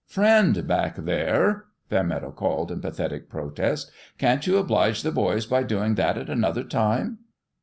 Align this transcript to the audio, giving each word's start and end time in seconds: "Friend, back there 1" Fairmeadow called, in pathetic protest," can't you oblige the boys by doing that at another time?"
"Friend, 0.17 0.65
back 0.65 0.95
there 0.95 1.49
1" 1.49 1.63
Fairmeadow 1.91 2.31
called, 2.31 2.71
in 2.71 2.81
pathetic 2.81 3.29
protest," 3.29 3.91
can't 4.17 4.47
you 4.47 4.57
oblige 4.57 5.03
the 5.03 5.11
boys 5.11 5.45
by 5.45 5.61
doing 5.61 5.93
that 5.93 6.17
at 6.17 6.27
another 6.27 6.63
time?" 6.63 7.19